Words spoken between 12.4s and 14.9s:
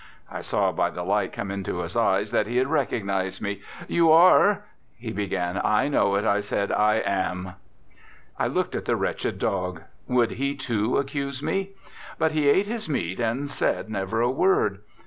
ate his meat and said never a word.